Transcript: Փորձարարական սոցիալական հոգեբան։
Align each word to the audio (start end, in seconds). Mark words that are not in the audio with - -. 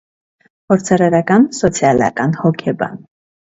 Փորձարարական 0.73 1.45
սոցիալական 1.59 2.35
հոգեբան։ 2.43 3.01